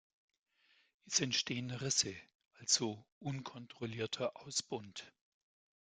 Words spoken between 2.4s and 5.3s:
also unkontrollierter Ausbund.